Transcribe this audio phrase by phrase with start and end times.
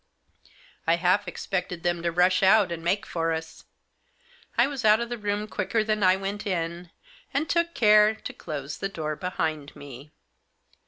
[0.87, 3.65] I half expected them to rush out and make for us.
[4.57, 6.89] I was out of the room quicker than I went in,
[7.35, 10.09] and took care to close the door behind me.